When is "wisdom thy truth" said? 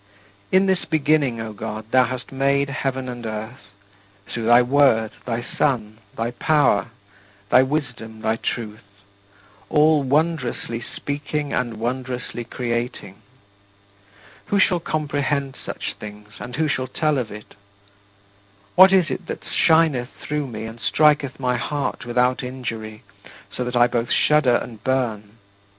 7.61-8.81